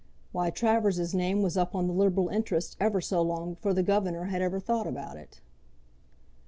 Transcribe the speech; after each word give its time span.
Why, 0.31 0.49
Travers's 0.49 1.13
name 1.13 1.43
was 1.43 1.55
up 1.55 1.75
on 1.75 1.85
the 1.85 1.93
liberal 1.93 2.29
interest 2.29 2.75
ever 2.79 3.01
so 3.01 3.21
long 3.21 3.53
before 3.53 3.75
the 3.75 3.83
governor 3.83 4.23
had 4.23 4.41
ever 4.41 4.59
thought 4.59 4.87
about 4.87 5.15
it." 5.15 5.41